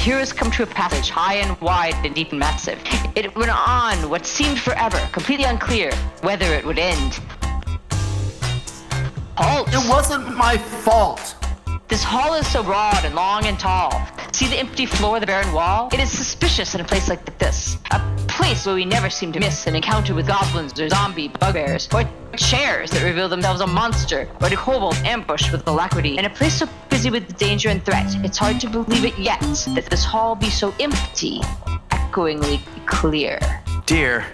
[0.00, 2.78] heroes come to a passage high and wide and deep and massive.
[3.14, 5.92] It went on what seemed forever, completely unclear
[6.22, 7.20] whether it would end.
[9.36, 9.68] Halt!
[9.68, 11.34] It wasn't my fault.
[11.88, 13.92] This hall is so broad and long and tall.
[14.32, 15.90] See the empty floor, the barren wall?
[15.92, 17.76] It is suspicious in a place like this.
[17.90, 18.00] A
[18.40, 22.04] place where we never seem to miss an encounter with goblins or zombie bugbears, or
[22.38, 26.16] chairs that reveal themselves a monster, or a kobold ambushed with alacrity.
[26.16, 29.40] In a place so busy with danger and threat, it's hard to believe it yet
[29.74, 31.40] that this hall be so empty,
[31.90, 33.38] echoingly clear.
[33.84, 34.24] Dear,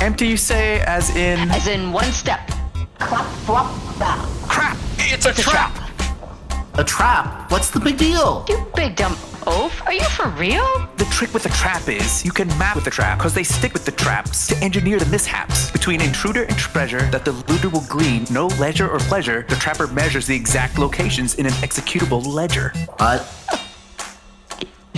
[0.00, 1.50] empty you say, as in.
[1.50, 2.50] As in one step.
[2.98, 4.18] Clap, flop, bap.
[4.46, 4.76] Crap!
[4.98, 5.74] It's a It's a trap!
[5.74, 6.68] trap.
[6.74, 7.50] A trap.
[7.50, 8.44] What's the big deal?
[8.46, 9.16] You big dumb
[9.48, 9.86] oaf.
[9.86, 10.66] Are you for real?
[10.96, 13.72] The trick with the trap is you can map with the trap because they stick
[13.72, 17.86] with the traps to engineer the mishaps between intruder and treasure that the looter will
[17.88, 19.46] glean no leisure or pleasure.
[19.48, 22.72] The trapper measures the exact locations in an executable ledger.
[22.98, 23.57] What?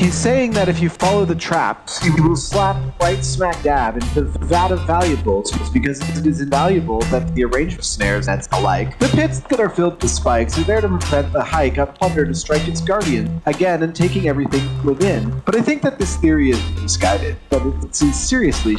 [0.01, 4.23] He's saying that if you follow the traps, he will slap right smack dab into
[4.23, 8.98] the vat of valuables because it is invaluable that the arrangement snares that's alike.
[8.98, 12.25] The pits that are filled with spikes are there to prevent the hike up plunder
[12.25, 15.39] to strike its guardian again and taking everything within.
[15.45, 18.78] But I think that this theory is misguided, but it's seriously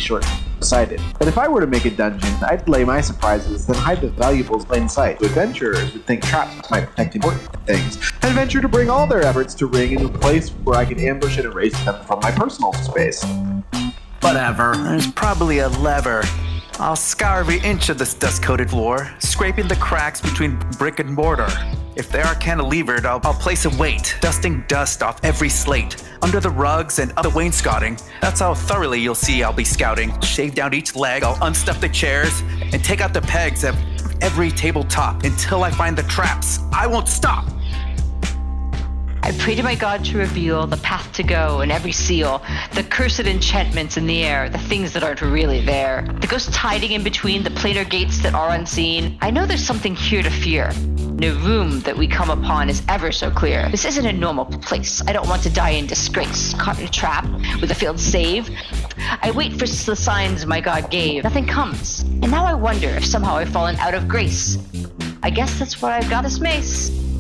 [0.62, 1.02] short-sighted.
[1.18, 4.10] But if I were to make a dungeon, I'd lay my surprises, then hide the
[4.10, 5.22] valuables in plain sight.
[5.22, 9.54] Adventurers would think traps might protect important things, and venture to bring all their efforts
[9.56, 12.74] to ring in a place where I could ambush and erase them from my personal
[12.74, 13.24] space.
[14.22, 14.76] Whatever.
[14.76, 16.24] There's probably a lever.
[16.82, 21.14] I'll scour every inch of this dust coated floor, scraping the cracks between brick and
[21.14, 21.48] mortar.
[21.96, 26.40] If they are cantilevered, I'll, I'll place a weight, dusting dust off every slate, under
[26.40, 28.00] the rugs and other wainscoting.
[28.20, 30.20] That's how thoroughly you'll see I'll be scouting.
[30.22, 32.42] Shave down each leg, I'll unstuff the chairs,
[32.74, 33.76] and take out the pegs of
[34.20, 36.62] every tabletop until I find the traps.
[36.74, 37.46] I won't stop!
[39.24, 42.44] I pray to my God to reveal the path to go and every seal,
[42.74, 46.92] the cursed enchantments in the air, the things that aren't really there, the ghosts hiding
[46.94, 49.20] in between the planar gates that are unseen.
[49.22, 50.74] I know there's something here to fear.
[50.98, 53.70] No room that we come upon is ever so clear.
[53.70, 55.04] This isn't a normal place.
[55.08, 57.26] I don't want to die in disgrace, caught in a trap
[57.62, 58.50] with a failed save.
[59.22, 61.24] I wait for the signs my God gave.
[61.24, 62.00] Nothing comes.
[62.00, 64.58] And now I wonder if somehow I've fallen out of grace.
[65.22, 67.11] I guess that's why I've got this mace.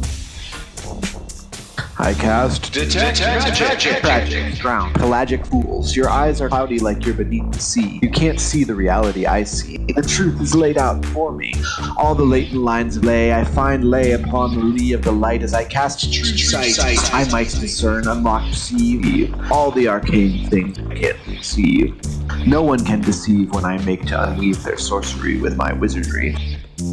[2.01, 4.01] I cast Detect magic.
[4.01, 5.95] Tragic, drown, pelagic fools.
[5.95, 7.99] Your eyes are cloudy like you're beneath the sea.
[8.01, 9.77] You can't see the reality I see.
[9.77, 11.53] The truth is laid out before me.
[11.97, 15.53] All the latent lines lay I find lay upon the lee of the light as
[15.53, 16.79] I cast true sight.
[17.13, 22.01] I might discern, unlock, perceive all the arcane things I can't conceive.
[22.47, 26.35] No one can deceive when I make to unweave their sorcery with my wizardry.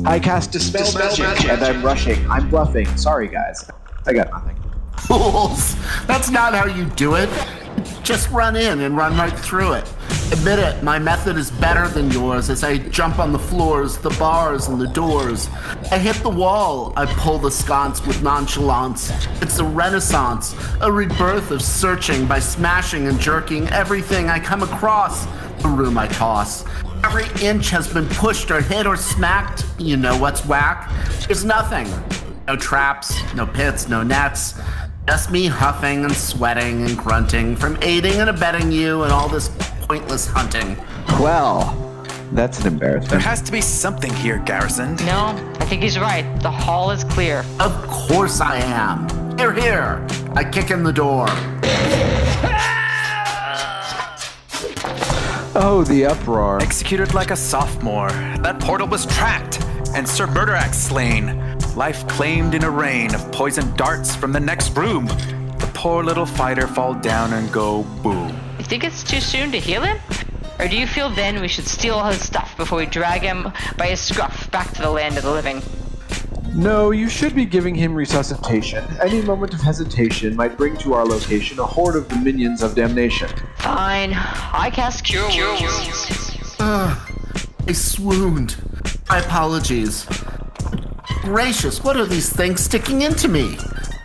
[0.04, 1.50] I cast dispel, Dispel magic, magic.
[1.50, 2.30] and I'm rushing.
[2.30, 2.86] I'm bluffing.
[2.98, 3.70] Sorry, guys.
[4.06, 4.67] I got nothing.
[5.06, 5.76] Fools!
[6.06, 7.28] That's not how you do it.
[8.02, 9.92] Just run in and run right through it.
[10.32, 14.10] Admit it, my method is better than yours as I jump on the floors, the
[14.18, 15.48] bars, and the doors.
[15.90, 19.10] I hit the wall, I pull the sconce with nonchalance.
[19.40, 25.26] It's a renaissance, a rebirth of searching by smashing and jerking everything I come across.
[25.62, 26.64] The room I toss.
[27.04, 29.64] Every inch has been pushed or hit or smacked.
[29.78, 30.90] You know what's whack?
[31.26, 31.88] There's nothing.
[32.46, 34.54] No traps, no pits, no nets.
[35.08, 39.48] Just me huffing and sweating and grunting from aiding and abetting you and all this
[39.88, 40.76] pointless hunting.
[41.18, 43.08] Well, that's an embarrassment.
[43.12, 44.96] There has to be something here, Garrison.
[45.06, 45.28] No,
[45.60, 46.26] I think he's right.
[46.42, 47.42] The hall is clear.
[47.58, 49.38] Of course I am.
[49.38, 50.06] Here, here.
[50.34, 51.24] I kick in the door.
[55.54, 56.60] Oh, the uproar.
[56.60, 58.10] Executed like a sophomore.
[58.42, 59.64] That portal was trapped,
[59.94, 61.47] and Sir Murderax slain.
[61.78, 65.06] Life claimed in a rain of poisoned darts from the next room.
[65.06, 68.36] The poor little fighter fall down and go boom.
[68.58, 69.96] You think it's too soon to heal him?
[70.58, 73.52] Or do you feel then we should steal all his stuff before we drag him
[73.76, 75.62] by his scruff back to the land of the living?
[76.52, 78.84] No, you should be giving him resuscitation.
[79.00, 82.74] Any moment of hesitation might bring to our location a horde of the minions of
[82.74, 83.28] damnation.
[83.58, 84.14] Fine.
[84.14, 86.56] I cast Cure Wounds.
[86.58, 87.08] Ah,
[87.68, 88.56] I swooned.
[89.08, 90.08] My apologies.
[91.28, 93.58] Gracious, what are these things sticking into me?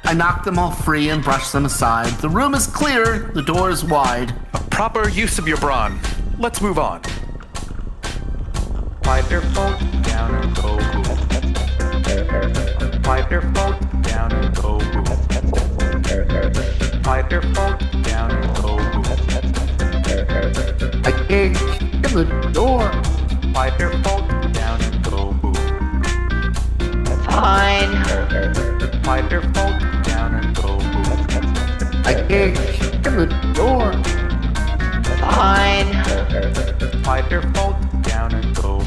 [0.03, 2.11] I knock them all free and brush them aside.
[2.19, 4.35] The room is clear, the door is wide.
[4.53, 5.97] A proper use of your brawn.
[6.37, 7.01] Let's move on.
[9.05, 11.03] Wipe your boat down and go boom.
[13.03, 15.05] Wipe your boat down and go boom.
[17.03, 19.05] Wipe your boat down and go boom.
[21.05, 21.55] I kick
[21.93, 22.91] in the door.
[23.53, 24.22] Wipe your boat
[29.13, 31.53] Wipe your boat down and go boom.
[32.03, 32.57] I kick
[33.05, 33.93] in the door.
[35.29, 37.03] Fine.
[37.03, 38.79] Wipe your fault down and go